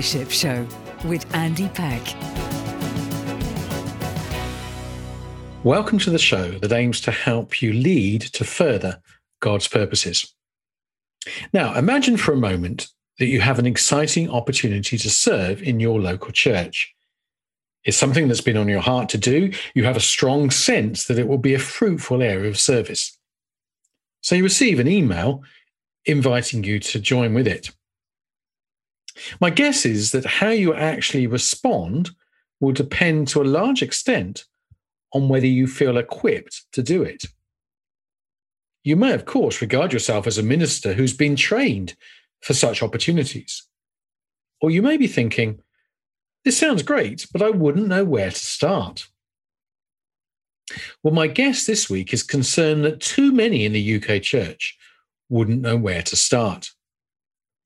[0.00, 0.66] Leadership Show
[1.04, 2.00] with Andy Peck.
[5.62, 9.02] Welcome to the show that aims to help you lead to further
[9.40, 10.34] God's purposes.
[11.52, 16.00] Now, imagine for a moment that you have an exciting opportunity to serve in your
[16.00, 16.94] local church.
[17.84, 19.52] It's something that's been on your heart to do.
[19.74, 23.18] You have a strong sense that it will be a fruitful area of service.
[24.22, 25.42] So you receive an email
[26.06, 27.70] inviting you to join with it.
[29.40, 32.10] My guess is that how you actually respond
[32.60, 34.44] will depend to a large extent
[35.12, 37.24] on whether you feel equipped to do it.
[38.82, 41.96] You may, of course, regard yourself as a minister who's been trained
[42.40, 43.64] for such opportunities.
[44.60, 45.60] Or you may be thinking,
[46.44, 49.06] this sounds great, but I wouldn't know where to start.
[51.02, 54.78] Well, my guess this week is concerned that too many in the UK church
[55.28, 56.70] wouldn't know where to start,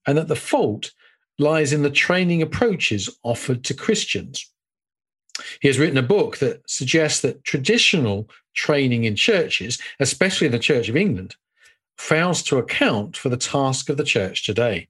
[0.06, 0.92] and that the fault
[1.38, 4.50] lies in the training approaches offered to Christians.
[5.60, 10.58] He has written a book that suggests that traditional training in churches, especially in the
[10.58, 11.34] Church of England,
[11.98, 14.88] fails to account for the task of the church today.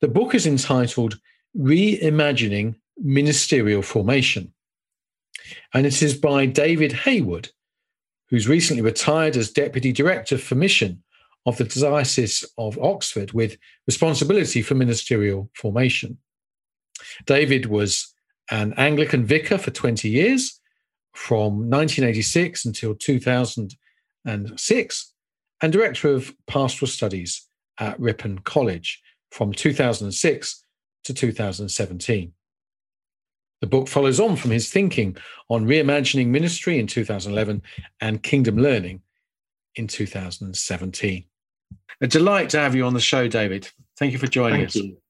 [0.00, 1.20] The book is entitled
[1.56, 4.52] Reimagining Ministerial Formation,
[5.72, 7.50] and it is by David Heywood,
[8.28, 11.03] who's recently retired as Deputy Director for Mission
[11.46, 16.18] of the Diocese of Oxford with responsibility for ministerial formation.
[17.26, 18.14] David was
[18.50, 20.60] an Anglican vicar for 20 years,
[21.14, 25.12] from 1986 until 2006,
[25.62, 29.00] and Director of Pastoral Studies at Ripon College
[29.30, 30.64] from 2006
[31.04, 32.32] to 2017.
[33.60, 35.16] The book follows on from his thinking
[35.48, 37.62] on reimagining ministry in 2011
[38.00, 39.00] and kingdom learning
[39.76, 41.24] in 2017.
[42.00, 43.70] A delight to have you on the show, David.
[43.96, 45.00] Thank you for joining Thank us.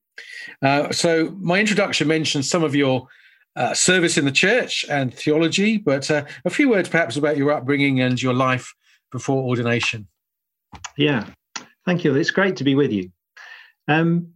[0.62, 3.08] Uh, so, my introduction mentioned some of your
[3.56, 7.52] uh, service in the church and theology, but uh, a few words perhaps about your
[7.52, 8.74] upbringing and your life
[9.10, 10.06] before ordination.
[10.96, 11.26] Yeah,
[11.86, 12.14] thank you.
[12.14, 13.10] It's great to be with you.
[13.88, 14.34] Um,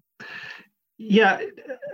[0.98, 1.40] yeah,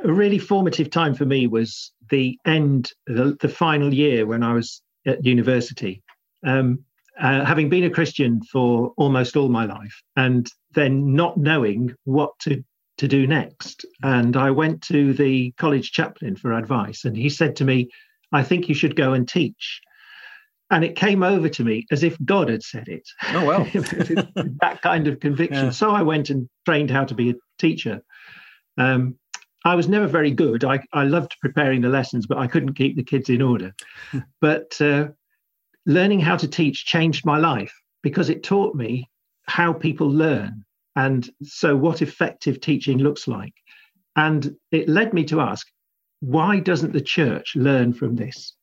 [0.03, 4.53] a really formative time for me was the end, the, the final year when I
[4.53, 6.03] was at university.
[6.47, 6.85] Um,
[7.21, 12.33] uh, having been a Christian for almost all my life, and then not knowing what
[12.41, 12.63] to
[12.99, 13.85] to do next.
[14.03, 17.89] And I went to the college chaplain for advice, and he said to me,
[18.33, 19.81] "I think you should go and teach."
[20.71, 23.07] And it came over to me as if God had said it.
[23.33, 23.65] Oh well,
[24.61, 25.67] that kind of conviction.
[25.67, 25.71] Yeah.
[25.71, 28.03] So I went and trained how to be a teacher.
[28.77, 29.17] Um,
[29.65, 30.63] I was never very good.
[30.63, 33.75] I, I loved preparing the lessons, but I couldn't keep the kids in order.
[34.41, 35.09] but uh,
[35.87, 39.09] learning how to teach changed my life because it taught me
[39.47, 40.65] how people learn
[40.97, 43.53] and so what effective teaching looks like.
[44.17, 45.67] And it led me to ask,
[46.21, 48.55] why doesn't the church learn from this?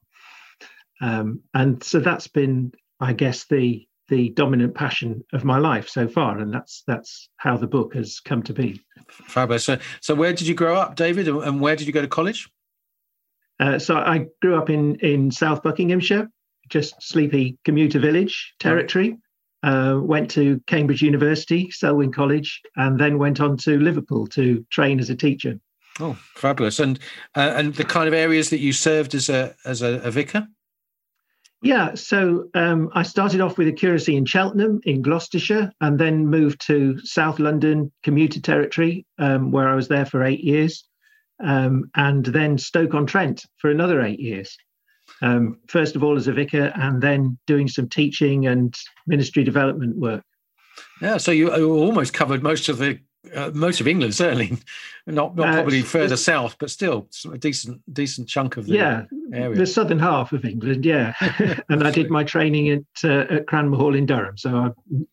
[1.01, 6.05] Um, and so that's been, I guess, the the dominant passion of my life so
[6.07, 8.81] far, and that's that's how the book has come to be.
[9.07, 9.63] Fabulous.
[9.63, 12.49] So, so where did you grow up, David, and where did you go to college?
[13.59, 16.29] Uh, so I grew up in in South Buckinghamshire,
[16.71, 19.17] just sleepy commuter village territory.
[19.63, 24.99] Uh, went to Cambridge University, Selwyn College, and then went on to Liverpool to train
[24.99, 25.59] as a teacher.
[25.99, 26.79] Oh, fabulous!
[26.79, 26.97] And
[27.35, 30.47] uh, and the kind of areas that you served as a as a, a vicar.
[31.61, 36.25] Yeah, so um, I started off with a curacy in Cheltenham, in Gloucestershire, and then
[36.25, 40.83] moved to South London commuter territory, um, where I was there for eight years,
[41.43, 44.57] um, and then Stoke on Trent for another eight years.
[45.21, 48.75] Um, first of all, as a vicar, and then doing some teaching and
[49.07, 50.23] ministry development work.
[51.01, 52.99] Yeah, so you almost covered most of the
[53.35, 54.57] uh, most of England, certainly
[55.05, 59.05] not not probably uh, further south, but still a decent decent chunk of the yeah
[59.31, 59.55] area.
[59.55, 60.85] the southern half of England.
[60.85, 61.13] Yeah,
[61.69, 64.69] and I did my training at uh, at Cranmer Hall in Durham, so I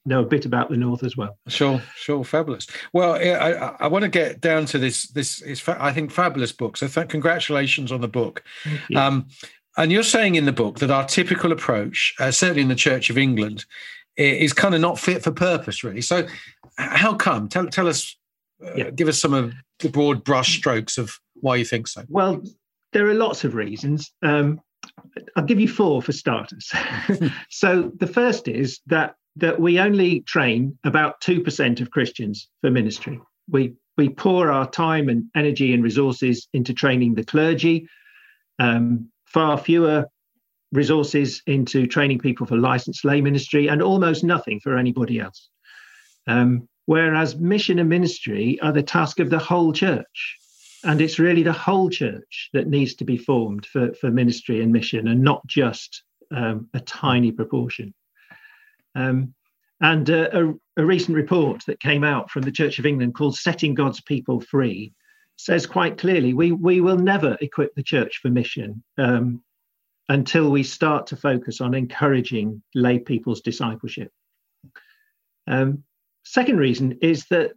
[0.07, 1.37] know a bit about the north as well.
[1.49, 2.67] Sure, sure, fabulous.
[2.93, 5.09] Well, I, I want to get down to this.
[5.09, 6.77] This is I think fabulous book.
[6.79, 8.43] So th- congratulations on the book.
[8.97, 9.29] Um,
[9.79, 13.11] and you're saying in the book that our typical approach, uh, certainly in the Church
[13.11, 13.65] of England,
[14.17, 16.01] is kind of not fit for purpose, really.
[16.01, 16.27] So,
[16.77, 17.49] how come?
[17.49, 18.17] Tell tell us,
[18.65, 18.91] uh, yeah.
[18.91, 22.03] give us some of the broad brush strokes of why you think so.
[22.09, 22.43] Well,
[22.93, 24.13] there are lots of reasons.
[24.23, 24.61] Um,
[25.37, 26.71] I'll give you four for starters.
[27.51, 32.71] so the first is that that we only train about two percent of Christians for
[32.71, 33.21] ministry.
[33.49, 37.89] We we pour our time and energy and resources into training the clergy.
[38.59, 40.07] Um, far fewer
[40.73, 45.49] resources into training people for licensed lay ministry, and almost nothing for anybody else.
[46.27, 50.37] Um, whereas mission and ministry are the task of the whole church.
[50.85, 54.73] And it's really the whole church that needs to be formed for, for ministry and
[54.73, 57.95] mission, and not just um, a tiny proportion.
[58.95, 59.35] Um,
[59.81, 63.37] and uh, a, a, recent report that came out from the Church of England called
[63.37, 64.93] Setting God's People Free
[65.39, 69.43] says quite clearly we, we will never equip the church for mission um,
[70.09, 74.11] until we start to focus on encouraging lay people's discipleship.
[75.47, 75.85] Um,
[76.25, 77.53] second reason is that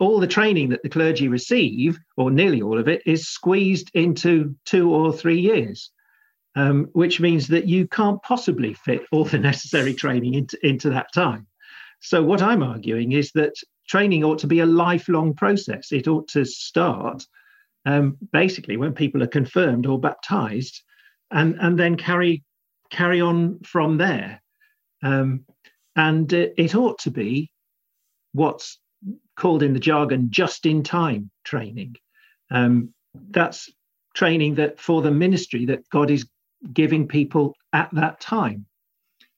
[0.00, 4.54] all the training that the clergy receive, or nearly all of it, is squeezed into
[4.66, 5.90] two or three years,
[6.56, 11.12] um, which means that you can't possibly fit all the necessary training into, into that
[11.14, 11.46] time.
[12.00, 13.54] So, what I'm arguing is that
[13.88, 15.92] training ought to be a lifelong process.
[15.92, 17.24] It ought to start
[17.84, 20.82] um, basically when people are confirmed or baptized,
[21.30, 22.44] and, and then carry
[22.90, 24.42] carry on from there.
[25.02, 25.44] Um,
[25.96, 27.50] and uh, it ought to be
[28.32, 28.78] what's
[29.36, 31.96] called in the jargon just in time training.
[32.50, 32.94] Um,
[33.30, 33.70] that's
[34.14, 36.28] training that for the ministry that God is
[36.72, 38.66] giving people at that time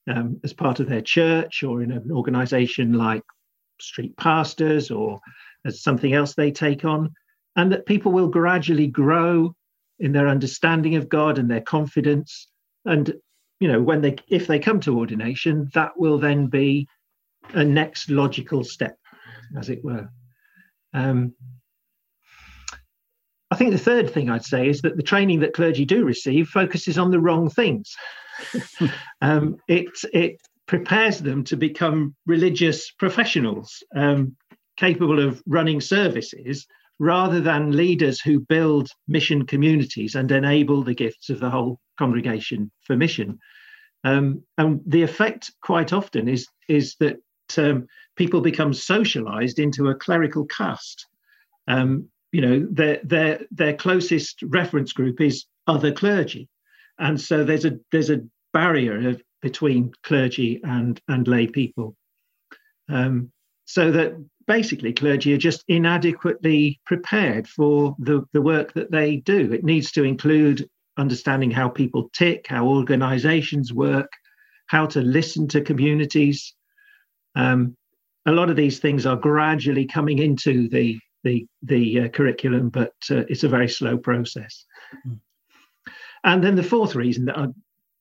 [0.09, 3.23] um, as part of their church or in an organization like
[3.85, 5.21] street pastors or
[5.65, 7.13] as something else they take on,
[7.57, 9.55] and that people will gradually grow
[9.99, 12.49] in their understanding of God and their confidence.
[12.85, 13.15] And
[13.61, 16.87] you know, when they if they come to ordination, that will then be
[17.53, 18.97] a next logical step
[19.57, 20.09] as it were.
[20.93, 21.35] Um,
[23.51, 26.49] I think the third thing I'd say is that the training that clergy do receive
[26.49, 27.95] focuses on the wrong things.
[29.21, 34.37] um, it, it prepares them to become religious professionals um,
[34.77, 36.67] capable of running services
[36.99, 42.71] rather than leaders who build mission communities and enable the gifts of the whole congregation
[42.87, 43.39] for mission.
[44.05, 47.17] Um, and the effect quite often is, is that
[47.59, 51.07] um, people become socialized into a clerical caste.
[51.67, 56.49] Um, you know, their their their closest reference group is other clergy,
[56.99, 58.23] and so there's a there's a
[58.53, 61.95] barrier of, between clergy and and lay people.
[62.89, 63.31] Um,
[63.67, 64.13] so that
[64.47, 69.53] basically clergy are just inadequately prepared for the, the work that they do.
[69.53, 70.69] It needs to include
[70.99, 74.11] understanding how people tick, how organizations work,
[74.67, 76.55] how to listen to communities,
[77.35, 77.77] um,
[78.27, 82.93] a lot of these things are gradually coming into the the the uh, curriculum, but
[83.11, 84.65] uh, it's a very slow process.
[85.07, 85.21] Mm.
[86.23, 87.47] And then the fourth reason that I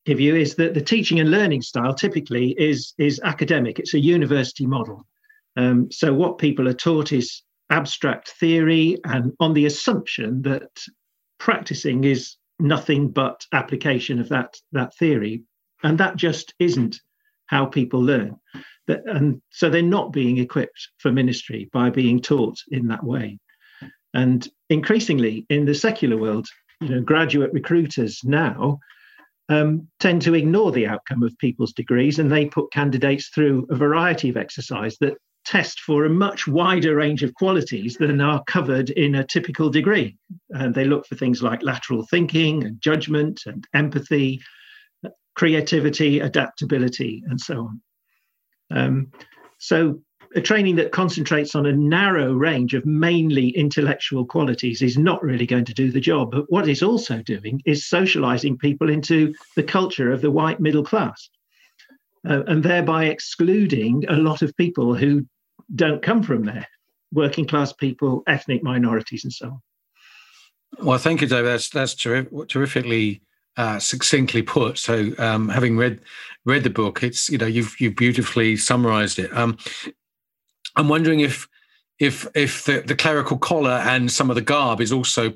[0.06, 3.80] give you is that the teaching and learning style typically is is academic.
[3.80, 5.06] It's a university model.
[5.56, 10.70] Um, so what people are taught is abstract theory, and on the assumption that
[11.40, 15.44] practicing is nothing but application of that that theory,
[15.84, 17.00] and that just isn't
[17.48, 18.36] how people learn
[18.88, 23.40] That, and so they're not being equipped for ministry by being taught in that way.
[24.14, 26.48] And increasingly in the secular world,
[26.82, 28.80] you know, graduate recruiters now
[29.50, 33.76] um, tend to ignore the outcome of people's degrees and they put candidates through a
[33.76, 38.90] variety of exercise that test for a much wider range of qualities than are covered
[38.92, 40.18] in a typical degree.
[40.52, 44.42] And they look for things like lateral thinking and judgment and empathy,
[45.36, 47.82] creativity, adaptability, and so on.
[48.72, 49.12] Um,
[49.60, 50.02] so
[50.36, 55.46] a training that concentrates on a narrow range of mainly intellectual qualities is not really
[55.46, 56.32] going to do the job.
[56.32, 60.84] But what it's also doing is socializing people into the culture of the white middle
[60.84, 61.30] class,
[62.28, 65.26] uh, and thereby excluding a lot of people who
[65.76, 66.68] don't come from there
[67.14, 69.62] working class people, ethnic minorities, and so on.
[70.86, 71.46] Well, thank you, David.
[71.46, 73.22] That's, that's terrifically
[73.56, 74.80] uh, succinctly put.
[74.80, 76.00] So, um, having read
[76.46, 79.36] read the book, it's you know you've you've beautifully summarised it.
[79.38, 79.58] Um,
[80.76, 81.48] I'm wondering if
[82.00, 85.34] if if the, the clerical collar and some of the garb is also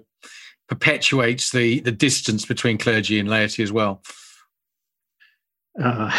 [0.68, 4.02] perpetuates the the distance between clergy and laity as well.
[5.80, 6.12] Uh,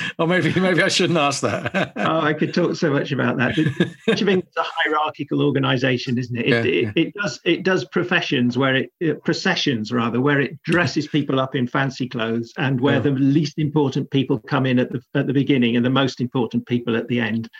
[0.18, 1.92] or maybe maybe I shouldn't ask that.
[1.96, 3.54] oh, I could talk so much about that.
[3.56, 6.46] Church of England's a hierarchical organisation, isn't it?
[6.46, 6.92] It, yeah, it, yeah.
[6.94, 11.56] it, does it does professions where it, it, processions rather where it dresses people up
[11.56, 13.00] in fancy clothes and where yeah.
[13.00, 16.64] the least important people come in at the at the beginning and the most important
[16.66, 17.50] people at the end.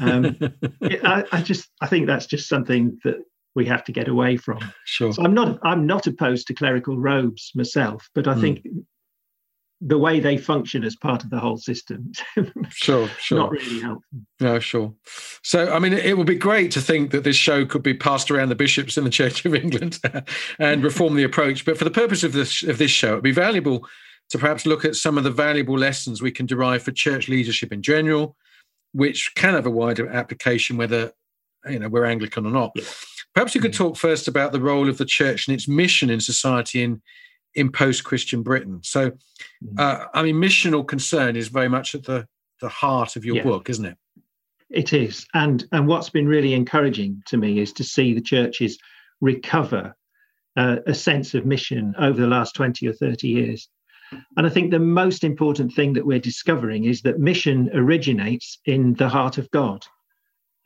[0.00, 0.36] Um,
[0.82, 3.16] I, I just I think that's just something that
[3.54, 4.58] we have to get away from.
[4.84, 5.12] Sure.
[5.12, 8.40] So I'm not I'm not opposed to clerical robes myself, but I mm.
[8.40, 8.66] think
[9.80, 12.10] the way they function as part of the whole system.
[12.70, 13.38] sure, sure.
[13.38, 14.18] Not really helpful.
[14.40, 14.94] No, sure.
[15.42, 18.30] So, I mean, it would be great to think that this show could be passed
[18.30, 20.00] around the bishops in the Church of England
[20.58, 21.66] and reform the approach.
[21.66, 23.86] But for the purpose of this of this show, it'd be valuable
[24.30, 27.70] to perhaps look at some of the valuable lessons we can derive for church leadership
[27.70, 28.36] in general,
[28.94, 31.12] which can have a wider application whether
[31.68, 32.74] you know we're Anglican or not.
[33.34, 36.20] Perhaps you could talk first about the role of the church and its mission in
[36.20, 37.02] society in
[37.54, 38.80] in post-Christian Britain.
[38.82, 39.12] So,
[39.78, 42.26] uh, I mean, missional concern is very much at the
[42.60, 43.42] the heart of your yeah.
[43.42, 43.96] book, isn't it?
[44.70, 48.78] It is, and and what's been really encouraging to me is to see the churches
[49.20, 49.94] recover
[50.56, 53.68] uh, a sense of mission over the last twenty or thirty years.
[54.36, 58.94] And I think the most important thing that we're discovering is that mission originates in
[58.94, 59.86] the heart of God.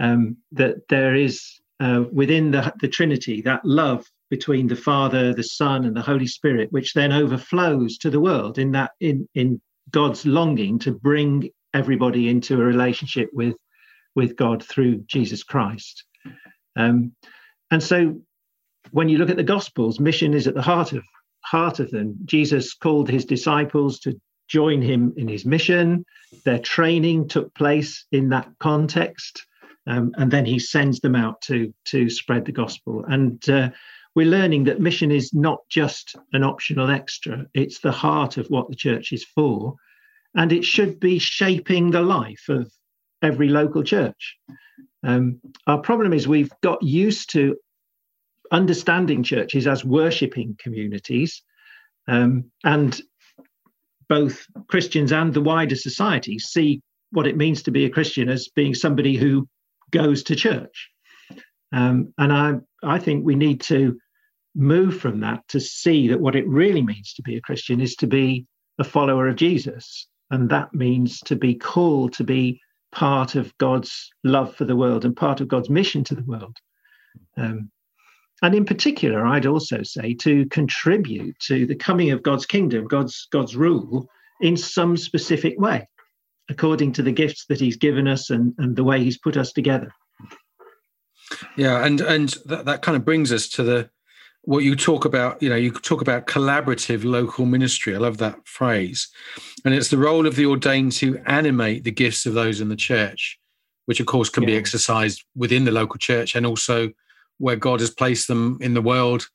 [0.00, 5.42] Um, that there is uh, within the, the Trinity that love between the Father, the
[5.42, 9.60] Son, and the Holy Spirit, which then overflows to the world in that in in
[9.90, 13.56] God's longing to bring everybody into a relationship with
[14.14, 16.04] with God through Jesus Christ.
[16.76, 17.12] Um,
[17.70, 18.20] and so,
[18.90, 21.04] when you look at the Gospels, mission is at the heart of
[21.50, 22.16] heart of them.
[22.24, 26.04] Jesus called his disciples to join him in his mission.
[26.44, 29.44] Their training took place in that context.
[29.86, 33.04] Um, and then he sends them out to to spread the gospel.
[33.08, 33.70] And uh,
[34.14, 38.68] we're learning that mission is not just an optional extra, it's the heart of what
[38.68, 39.76] the church is for.
[40.34, 42.70] And it should be shaping the life of
[43.22, 44.36] every local church.
[45.02, 47.56] Um, our problem is we've got used to
[48.50, 51.42] understanding churches as worshipping communities.
[52.06, 53.00] Um, and
[54.08, 58.48] both Christians and the wider society see what it means to be a Christian as
[58.48, 59.48] being somebody who
[59.90, 60.90] goes to church.
[61.72, 63.98] Um, and I, I think we need to
[64.54, 67.94] move from that to see that what it really means to be a Christian is
[67.96, 68.46] to be
[68.78, 70.08] a follower of Jesus.
[70.30, 72.60] And that means to be called to be
[72.92, 76.56] part of God's love for the world and part of God's mission to the world.
[77.36, 77.70] Um,
[78.42, 83.26] and in particular, I'd also say to contribute to the coming of God's kingdom, God's
[83.30, 84.08] God's rule
[84.40, 85.88] in some specific way,
[86.48, 89.52] according to the gifts that He's given us and, and the way He's put us
[89.52, 89.92] together.
[91.56, 93.90] Yeah, and and that, that kind of brings us to the
[94.42, 97.94] what you talk about, you know, you talk about collaborative local ministry.
[97.94, 99.08] I love that phrase.
[99.64, 102.76] And it's the role of the ordained to animate the gifts of those in the
[102.76, 103.38] church,
[103.84, 104.50] which of course can yeah.
[104.50, 106.92] be exercised within the local church and also
[107.38, 109.26] where God has placed them in the world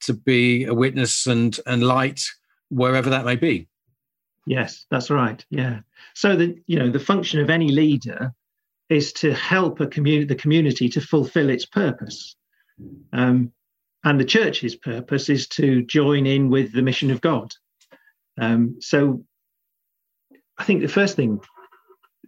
[0.00, 2.22] to be a witness and and light
[2.70, 3.68] wherever that may be.
[4.46, 5.44] Yes, that's right.
[5.50, 5.80] Yeah.
[6.14, 8.32] So the you know the function of any leader
[8.88, 12.36] is to help a community the community to fulfill its purpose.
[13.12, 13.52] Um,
[14.04, 17.52] and the church's purpose is to join in with the mission of God.
[18.40, 19.24] Um, so
[20.56, 21.40] I think the first thing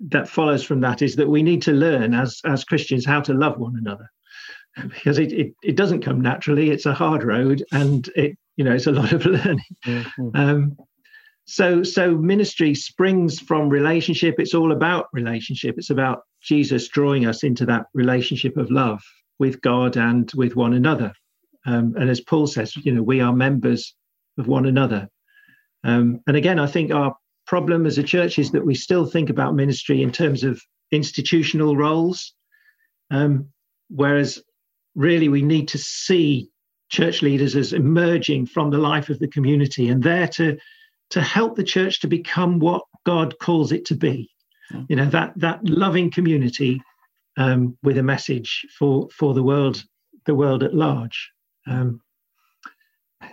[0.09, 3.35] that follows from that is that we need to learn as, as Christians how to
[3.35, 4.11] love one another
[4.77, 6.71] because it, it, it doesn't come naturally.
[6.71, 9.65] It's a hard road and it, you know, it's a lot of learning.
[9.87, 10.29] Mm-hmm.
[10.35, 10.77] Um,
[11.45, 14.37] so, so ministry springs from relationship.
[14.39, 15.77] It's all about relationship.
[15.79, 19.03] It's about Jesus drawing us into that relationship of love
[19.39, 21.13] with God and with one another.
[21.67, 23.95] Um, and as Paul says, you know, we are members
[24.39, 25.09] of one another.
[25.83, 29.29] Um, and again, I think our problem as a church is that we still think
[29.29, 30.63] about ministry in terms of
[30.93, 32.35] institutional roles,
[33.11, 33.49] um,
[33.89, 34.41] whereas
[34.95, 36.49] really we need to see
[36.89, 40.57] church leaders as emerging from the life of the community and there to
[41.11, 44.31] to help the church to become what God calls it to be.
[44.71, 44.83] Hmm.
[44.89, 46.81] You know that that loving community
[47.37, 49.85] um, with a message for for the world
[50.27, 51.31] the world at large.
[51.67, 52.01] Um,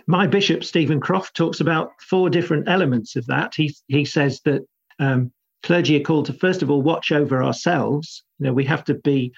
[0.06, 3.54] my bishop, Steven Croft, talks about four different elements of that.
[3.54, 4.62] He, he says that
[4.98, 8.24] um, clergy are called to, first of all, watch over ourselves.
[8.38, 9.32] You know, we have to be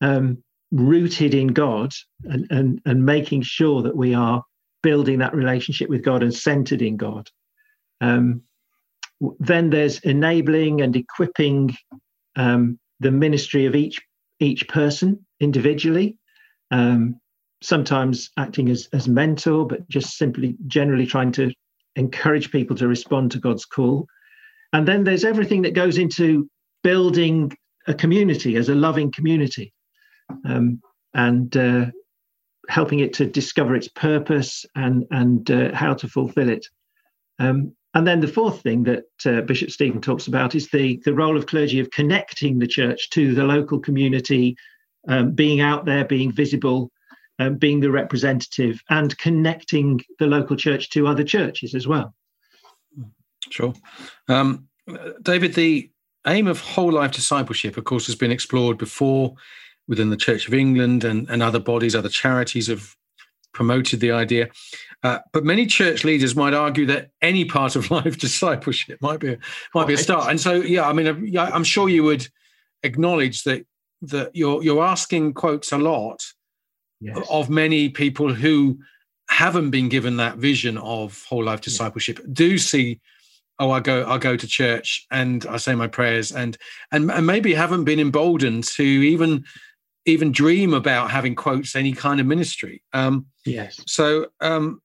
[0.00, 0.42] um,
[0.72, 1.92] rooted in God
[2.24, 4.42] and, and, and making sure that we are
[4.82, 7.28] building that relationship with God and centered in God.
[8.00, 8.42] Um,
[9.38, 11.74] then there's enabling and equipping
[12.36, 14.00] um, the ministry of each
[14.38, 16.18] each person individually.
[16.70, 17.20] Um,
[17.62, 21.50] sometimes acting as, as mentor, but just simply generally trying to
[21.96, 24.06] encourage people to respond to God's call.
[24.72, 26.48] And then there's everything that goes into
[26.82, 27.56] building
[27.86, 29.72] a community as a loving community
[30.44, 30.80] um,
[31.14, 31.86] and uh,
[32.68, 36.66] helping it to discover its purpose and, and uh, how to fulfill it.
[37.38, 41.14] Um, and then the fourth thing that uh, Bishop Stephen talks about is the, the
[41.14, 44.56] role of clergy of connecting the church to the local community,
[45.08, 46.90] um, being out there, being visible,
[47.38, 52.14] um, being the representative, and connecting the local church to other churches as well.
[53.50, 53.72] Sure.
[54.28, 54.68] Um,
[55.22, 55.90] David, the
[56.26, 59.34] aim of whole life discipleship, of course, has been explored before
[59.88, 62.96] within the Church of England and, and other bodies, other charities have
[63.52, 64.48] promoted the idea.
[65.02, 69.32] Uh, but many church leaders might argue that any part of life discipleship might be
[69.32, 69.38] a,
[69.74, 70.30] might be a start.
[70.30, 72.28] And so, yeah, I mean, I'm sure you would
[72.82, 73.66] acknowledge that
[74.02, 76.22] that you're you're asking quotes a lot
[77.00, 77.18] yes.
[77.30, 78.78] of many people who
[79.28, 83.00] haven't been given that vision of whole life discipleship do see
[83.58, 86.56] oh i go i go to church and i say my prayers and
[86.92, 89.44] and, and maybe haven't been emboldened to even
[90.06, 94.80] even dream about having quotes any kind of ministry um yes so um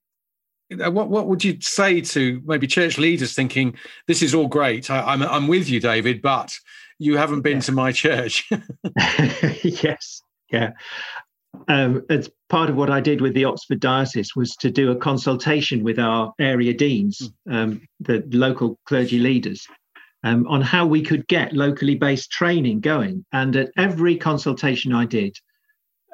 [0.72, 3.76] what what would you say to maybe church leaders thinking
[4.08, 4.90] this is all great?
[4.90, 6.54] I, am I'm, I'm with you, David, but
[7.00, 7.62] you haven't been yeah.
[7.62, 8.50] to my church.
[9.64, 10.72] yes, yeah.
[11.68, 14.96] Um, as part of what I did with the Oxford Diocese was to do a
[14.96, 17.54] consultation with our area deans, hmm.
[17.54, 19.68] um, the local clergy leaders,
[20.24, 23.26] um, on how we could get locally based training going.
[23.32, 25.38] And at every consultation I did,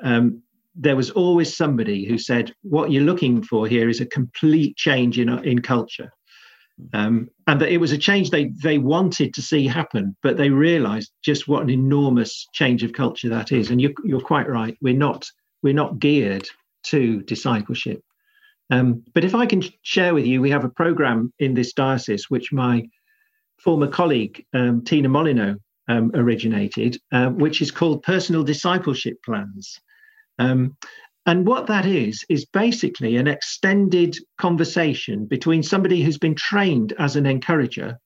[0.03, 0.41] um,
[0.75, 5.19] there was always somebody who said, "What you're looking for here is a complete change
[5.19, 6.11] in in culture,"
[6.93, 10.51] um, and that it was a change they they wanted to see happen, but they
[10.51, 13.71] realised just what an enormous change of culture that is.
[13.71, 14.77] And you, you're quite right.
[14.81, 15.25] We're not
[15.63, 16.47] we're not geared
[16.83, 18.01] to discipleship.
[18.69, 22.29] Um, but if I can share with you, we have a program in this diocese
[22.29, 22.83] which my
[23.59, 29.79] former colleague um, Tina Molyneux um, originated, uh, which is called Personal Discipleship Plans.
[30.39, 30.77] Um,
[31.25, 37.15] and what that is, is basically an extended conversation between somebody who's been trained as
[37.15, 37.99] an encourager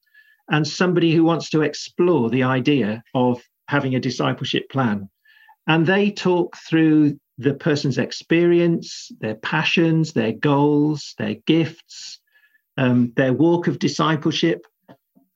[0.49, 5.07] and somebody who wants to explore the idea of having a discipleship plan.
[5.67, 12.19] And they talk through the person's experience, their passions, their goals, their gifts,
[12.77, 14.65] um, their walk of discipleship.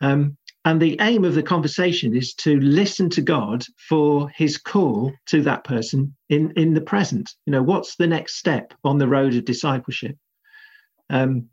[0.02, 5.14] Um, and the aim of the conversation is to listen to God for his call
[5.28, 7.32] to that person in, in the present.
[7.46, 10.18] You know, what's the next step on the road of discipleship?
[11.12, 11.50] Um,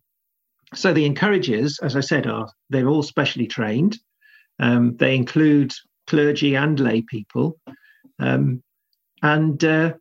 [0.75, 3.99] so the encouragers, as I said, are they're all specially trained.
[4.59, 5.75] Um, they include
[6.07, 7.59] clergy and lay people.
[8.19, 8.63] Um,
[9.23, 9.93] and uh,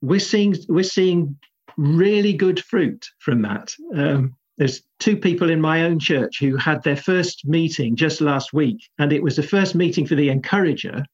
[0.00, 1.38] we're seeing we're seeing
[1.76, 3.74] really good fruit from that.
[3.94, 8.52] Um, there's two people in my own church who had their first meeting just last
[8.52, 11.04] week, and it was the first meeting for the encourager,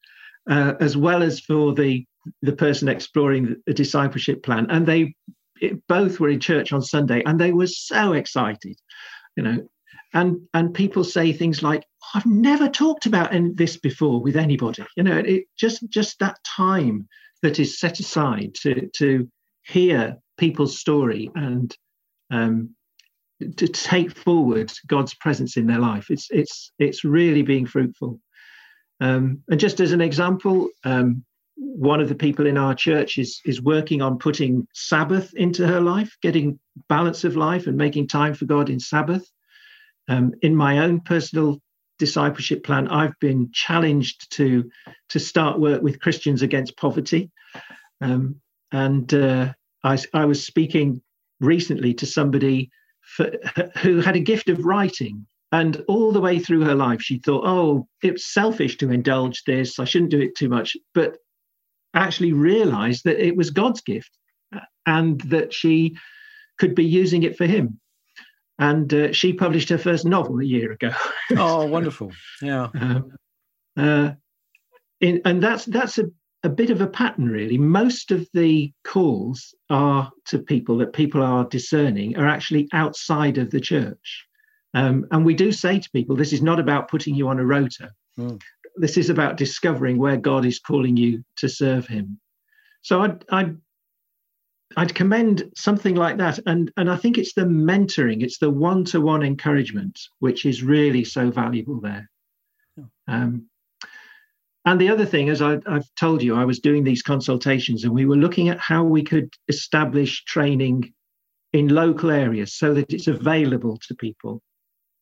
[0.49, 2.05] uh, as well as for the
[2.41, 4.67] the person exploring the discipleship plan.
[4.71, 5.15] And they
[5.61, 8.79] it, both were in church on Sunday, and they were so excited,
[9.37, 9.69] you know.
[10.15, 15.03] And and people say things like, "I've never talked about this before with anybody," you
[15.03, 15.19] know.
[15.19, 17.09] It just just that time
[17.43, 19.29] that is set aside to to
[19.65, 21.77] hear people's story and
[22.31, 22.75] um,
[23.51, 26.11] to take forward God's presence in their life.
[26.11, 28.21] It's it's it's really being fruitful.
[29.01, 31.25] Um, and just as an example, um,
[31.57, 35.81] one of the people in our church is is working on putting Sabbath into her
[35.81, 39.29] life, getting balance of life, and making time for God in Sabbath.
[40.09, 41.61] Um, in my own personal
[41.99, 44.71] discipleship plan, I've been challenged to
[45.11, 47.31] to start work with Christians against poverty,
[48.01, 48.41] um,
[48.73, 49.53] and uh,
[49.85, 51.03] I, I was speaking
[51.41, 52.71] recently to somebody
[53.17, 53.31] for,
[53.79, 55.27] who had a gift of writing.
[55.51, 59.79] And all the way through her life, she thought, oh, it's selfish to indulge this.
[59.79, 60.77] I shouldn't do it too much.
[60.95, 61.19] But
[61.95, 64.11] actually realized that it was God's gift
[64.87, 65.97] and that she
[66.59, 67.79] could be using it for Him.
[68.59, 70.93] And uh, she published her first novel a year ago.
[71.33, 72.13] oh, wonderful!
[72.41, 72.69] Yeah.
[72.79, 73.01] Uh,
[73.81, 74.13] uh,
[75.01, 76.05] in, and that's that's a
[76.45, 77.57] a bit of a pattern, really.
[77.57, 83.51] Most of the calls are to people that people are discerning are actually outside of
[83.51, 84.27] the church.
[84.75, 87.45] Um, and we do say to people, this is not about putting you on a
[87.45, 87.91] rota.
[88.19, 88.41] Mm.
[88.77, 92.19] This is about discovering where God is calling you to serve Him.
[92.81, 93.57] So I'd, I'd,
[94.77, 96.41] I'd commend something like that.
[96.47, 100.63] And, and I think it's the mentoring, it's the one to one encouragement, which is
[100.63, 102.11] really so valuable there.
[103.07, 103.49] Um,
[104.65, 107.93] and the other thing, as I, have told you, I was doing these consultations and
[107.93, 110.93] we were looking at how we could establish training
[111.53, 114.41] in local areas so that it's available to people.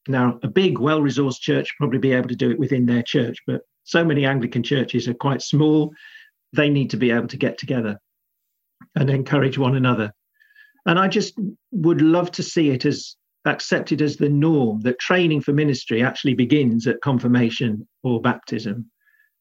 [0.08, 3.38] Now, a big, well resourced church probably be able to do it within their church,
[3.46, 5.92] but so many Anglican churches are quite small.
[6.54, 7.98] They need to be able to get together
[8.94, 10.12] and encourage one another.
[10.86, 11.38] And I just
[11.70, 16.34] would love to see it as accepted as the norm that training for ministry actually
[16.34, 18.90] begins at confirmation or baptism.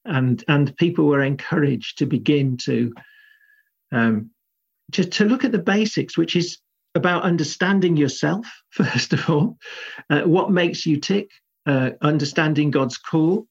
[0.06, 2.94] And, and people were encouraged to begin to
[3.92, 4.32] um,
[4.92, 6.60] just to look at the basics, which is
[6.96, 9.58] about understanding yourself, first of all,
[10.10, 11.30] uh, what makes you tick,
[11.66, 13.48] uh, understanding God's call,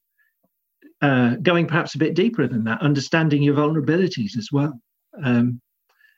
[1.00, 4.80] uh, going perhaps a bit deeper than that, understanding your vulnerabilities as well.
[5.22, 5.60] Um,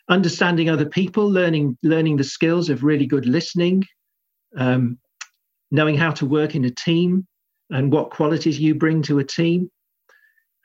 [0.08, 3.84] understanding other people, learning learning the skills of really good listening,
[4.56, 4.98] um,
[5.70, 7.26] knowing how to work in a team
[7.68, 9.70] and what qualities you bring to a team,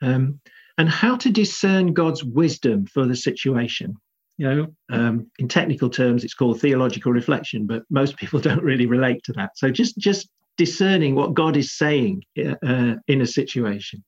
[0.02, 0.40] um,
[0.78, 3.94] and how to discern God's wisdom for the situation.
[4.38, 8.86] You know, um, in technical terms, it's called theological reflection, but most people don't really
[8.86, 9.56] relate to that.
[9.56, 14.02] So just just discerning what God is saying uh, in a situation.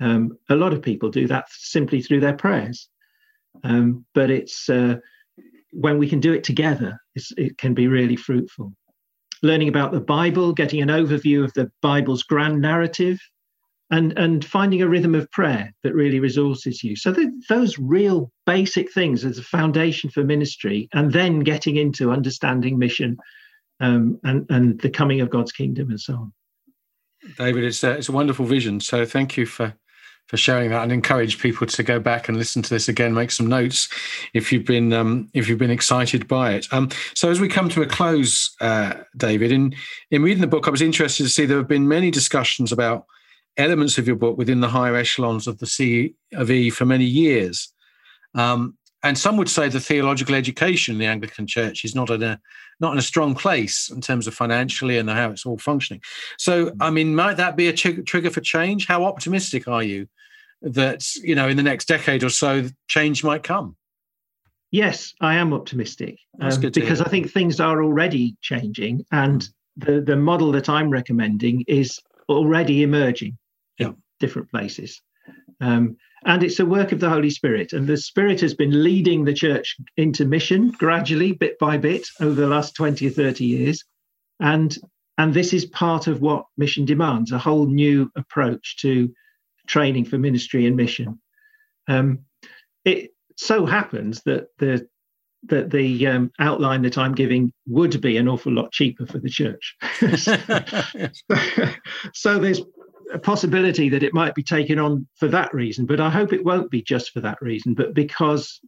[0.00, 2.88] Um, a lot of people do that simply through their prayers,
[3.62, 4.96] um, but it's uh,
[5.72, 8.72] when we can do it together, it can be really fruitful.
[9.42, 13.18] Learning about the Bible, getting an overview of the Bible's grand narrative,
[13.92, 16.96] and and finding a rhythm of prayer that really resources you.
[16.96, 17.14] So
[17.48, 23.18] those real basic things as a foundation for ministry and then getting into understanding mission
[23.80, 26.32] um, and and the coming of god's kingdom and so on.
[27.38, 28.80] David it's a, it's a wonderful vision.
[28.80, 29.74] So thank you for
[30.28, 33.30] for sharing that and encourage people to go back and listen to this again make
[33.30, 33.88] some notes
[34.32, 36.66] if you've been um, if you've been excited by it.
[36.72, 39.74] Um, so as we come to a close uh, david in
[40.10, 43.04] in reading the book i was interested to see there have been many discussions about
[43.56, 47.04] elements of your book within the higher echelons of the C of E for many
[47.04, 47.72] years.
[48.34, 52.22] Um, and some would say the theological education in the Anglican Church is not in
[52.22, 52.40] a
[52.80, 56.00] not in a strong place in terms of financially and how it's all functioning.
[56.38, 58.86] So, I mean, might that be a tr- trigger for change?
[58.86, 60.08] How optimistic are you
[60.62, 63.76] that you know in the next decade or so change might come?
[64.70, 70.16] Yes, I am optimistic um, because I think things are already changing, and the the
[70.16, 73.36] model that I'm recommending is already emerging.
[74.22, 75.02] Different places.
[75.60, 77.72] Um, and it's a work of the Holy Spirit.
[77.72, 82.40] And the Spirit has been leading the church into mission gradually, bit by bit, over
[82.40, 83.84] the last 20 or 30 years.
[84.40, 84.74] And,
[85.18, 89.12] and this is part of what mission demands a whole new approach to
[89.66, 91.20] training for ministry and mission.
[91.88, 92.20] Um,
[92.84, 94.86] it so happens that the
[95.48, 99.28] that the um, outline that I'm giving would be an awful lot cheaper for the
[99.28, 99.76] church.
[102.14, 102.60] so there's
[103.12, 106.44] a possibility that it might be taken on for that reason, but I hope it
[106.44, 108.60] won't be just for that reason, but because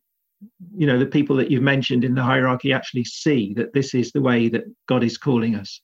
[0.76, 4.12] you know the people that you've mentioned in the hierarchy actually see that this is
[4.12, 5.80] the way that God is calling us.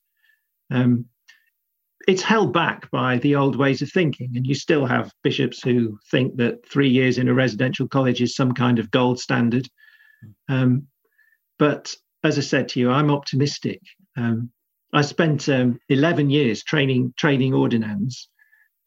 [0.70, 1.06] Um,
[2.08, 5.98] it's held back by the old ways of thinking, and you still have bishops who
[6.10, 9.68] think that three years in a residential college is some kind of gold standard.
[10.48, 10.86] Um,
[11.58, 11.94] but
[12.24, 13.80] as I said to you, I'm optimistic.
[14.16, 14.50] Um,
[14.92, 18.28] I spent um, 11 years training training ordinands,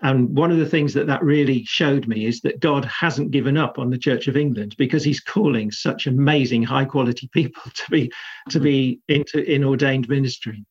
[0.03, 3.57] and one of the things that that really showed me is that God hasn't given
[3.57, 7.89] up on the Church of England because He's calling such amazing, high quality people to
[7.89, 8.11] be
[8.49, 10.65] to be into in ordained ministry.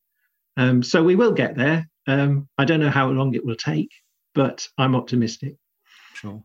[0.59, 1.89] Um, so we will get there.
[2.07, 3.91] Um, I don't know how long it will take,
[4.35, 5.57] but I'm optimistic.
[6.15, 6.43] Sure.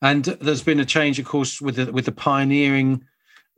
[0.00, 3.04] And there's been a change, of course, with the with the pioneering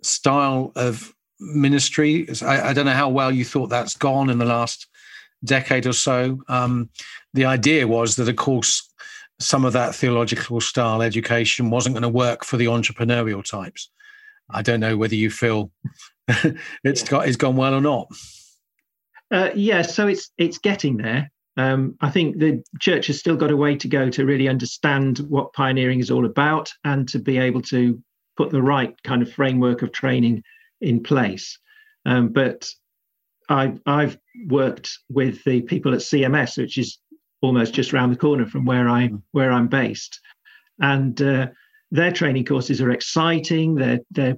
[0.02, 2.26] style of ministry.
[2.42, 4.86] I, I, don't know how well you thought that's gone in the last
[5.44, 6.40] decade or so.
[6.48, 6.88] Um,
[7.32, 8.88] the idea was that, of course,
[9.40, 13.90] some of that theological style education wasn't going to work for the entrepreneurial types.
[14.50, 15.70] I don't know whether you feel
[16.28, 17.08] it's yeah.
[17.08, 18.08] got it's gone well or not.
[19.30, 21.30] Uh, yeah, so it's it's getting there.
[21.56, 25.18] Um, I think the church has still got a way to go to really understand
[25.28, 28.02] what pioneering is all about and to be able to
[28.36, 30.42] put the right kind of framework of training
[30.80, 31.58] in place.
[32.04, 32.68] Um, but
[33.48, 36.98] I, I've worked with the people at CMS, which is
[37.40, 39.22] almost just around the corner from where I mm.
[39.32, 40.20] where I'm based,
[40.80, 41.48] and uh,
[41.90, 43.74] their training courses are exciting.
[43.74, 44.36] They're they're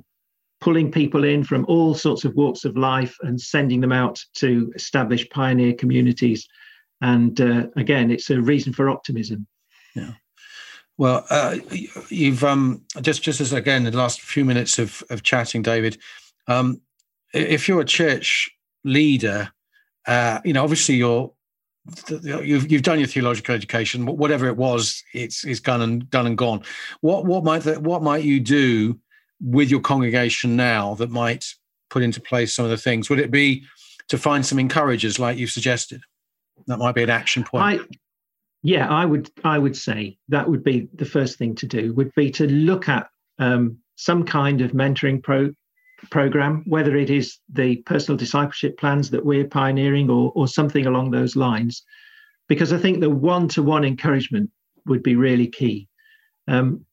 [0.60, 4.72] pulling people in from all sorts of walks of life and sending them out to
[4.74, 6.48] establish pioneer communities.
[7.02, 9.46] And uh, again, it's a reason for optimism.
[9.94, 10.12] Yeah.
[10.98, 11.58] Well, uh,
[12.08, 15.98] you've um, just just as again the last few minutes of of chatting, David.
[16.48, 16.80] Um,
[17.34, 18.50] if you're a church
[18.82, 19.52] leader,
[20.06, 21.32] uh, you know obviously you're
[22.22, 26.36] you've you've done your theological education, whatever it was, it's it's gone and done and
[26.36, 26.62] gone.
[27.00, 28.98] What what might what might you do
[29.40, 31.46] with your congregation now that might
[31.90, 33.08] put into place some of the things?
[33.10, 33.64] Would it be
[34.08, 36.00] to find some encouragers like you've suggested?
[36.66, 37.80] That might be an action point.
[37.80, 37.96] I,
[38.62, 39.30] yeah, I would.
[39.44, 41.92] I would say that would be the first thing to do.
[41.94, 45.52] Would be to look at um, some kind of mentoring pro,
[46.10, 51.10] program, whether it is the personal discipleship plans that we're pioneering or, or something along
[51.10, 51.82] those lines,
[52.48, 54.50] because I think the one to one encouragement
[54.86, 55.88] would be really key.
[56.48, 56.84] Um,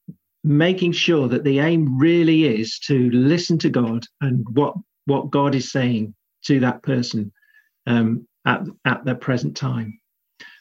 [0.43, 5.55] making sure that the aim really is to listen to God and what, what God
[5.55, 6.13] is saying
[6.45, 7.31] to that person
[7.87, 9.99] um, at, at the present time.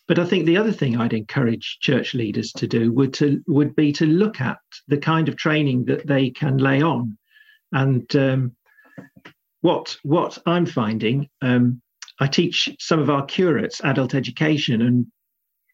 [0.08, 3.74] But I think the other thing I'd encourage church leaders to do would to would
[3.76, 7.16] be to look at the kind of training that they can lay on,
[7.72, 8.56] and um,
[9.60, 11.28] what what I'm finding.
[11.40, 11.80] Um,
[12.20, 15.06] I teach some of our curates adult education, and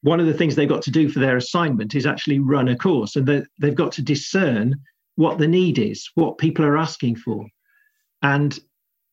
[0.03, 2.77] one of the things they've got to do for their assignment is actually run a
[2.77, 4.77] course, and they, they've got to discern
[5.17, 7.47] what the need is, what people are asking for,
[8.23, 8.59] and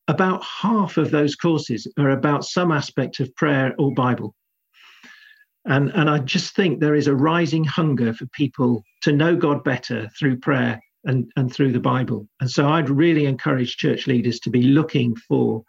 [0.07, 4.35] about half of those courses are about some aspect of prayer or Bible.
[5.65, 9.63] And, and I just think there is a rising hunger for people to know God
[9.63, 12.27] better through prayer and, and through the Bible.
[12.39, 15.63] And so I'd really encourage church leaders to be looking for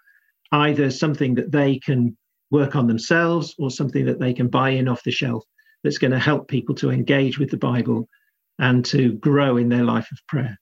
[0.52, 2.16] either something that they can
[2.50, 5.44] work on themselves or something that they can buy in off the shelf
[5.82, 8.08] that's going to help people to engage with the Bible
[8.58, 10.58] and to grow in their life of prayer.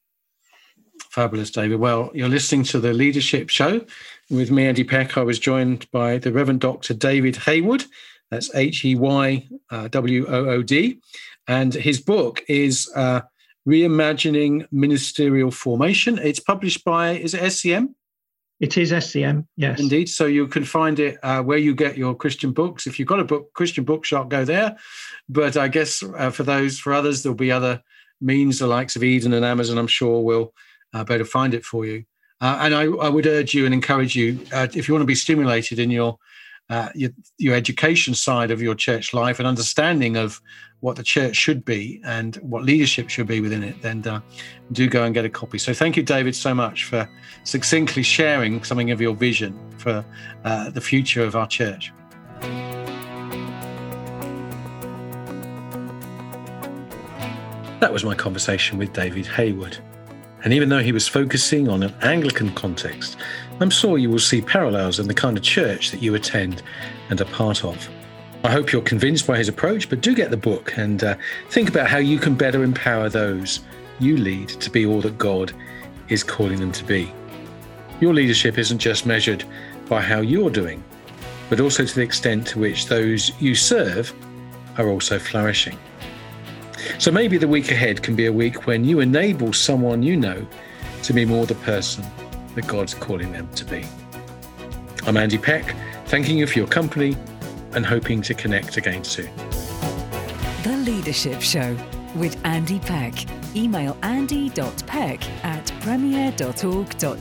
[1.10, 1.78] Fabulous, David.
[1.78, 3.84] Well, you're listening to the Leadership Show
[4.30, 5.16] with me, Andy Peck.
[5.16, 6.94] I was joined by the Reverend Dr.
[6.94, 7.84] David Heywood.
[8.30, 9.46] That's H E Y
[9.90, 11.00] W O O D.
[11.46, 13.20] And his book is uh,
[13.66, 16.18] Reimagining Ministerial Formation.
[16.18, 17.94] It's published by, is it SCM?
[18.60, 19.80] It is SCM, yes.
[19.80, 20.08] Indeed.
[20.08, 22.86] So you can find it uh, where you get your Christian books.
[22.86, 24.76] If you've got a book, Christian bookshop, go there.
[25.28, 27.82] But I guess uh, for those, for others, there'll be other
[28.20, 30.54] means, the likes of Eden and Amazon, I'm sure will
[30.92, 32.04] uh, be able to find it for you.
[32.40, 35.06] Uh, and I, I, would urge you and encourage you, uh, if you want to
[35.06, 36.18] be stimulated in your
[36.70, 40.40] uh, your, your education side of your church life and understanding of
[40.80, 44.20] what the church should be and what leadership should be within it, then uh,
[44.72, 45.58] do go and get a copy.
[45.58, 47.08] So thank you, David, so much for
[47.44, 50.04] succinctly sharing something of your vision for
[50.44, 51.92] uh, the future of our church.
[57.80, 59.78] That was my conversation with David Heywood.
[60.44, 63.16] And even though he was focusing on an Anglican context,
[63.60, 66.62] I'm sure you will see parallels in the kind of church that you attend
[67.08, 67.88] and are part of.
[68.44, 71.16] I hope you're convinced by his approach, but do get the book and uh,
[71.48, 73.60] think about how you can better empower those
[73.98, 75.52] you lead to be all that God
[76.10, 77.10] is calling them to be.
[78.00, 79.44] Your leadership isn't just measured
[79.88, 80.84] by how you're doing,
[81.48, 84.12] but also to the extent to which those you serve
[84.76, 85.78] are also flourishing.
[86.98, 90.46] So maybe the week ahead can be a week when you enable someone you know
[91.02, 92.04] to be more the person
[92.54, 93.84] that God's calling them to be.
[95.06, 95.74] I'm Andy Peck,
[96.06, 97.16] thanking you for your company
[97.72, 99.30] and hoping to connect again soon.
[100.62, 101.76] The Leadership Show
[102.14, 103.14] with Andy Peck.
[103.56, 107.14] Email andy.peck at premier.org.uk.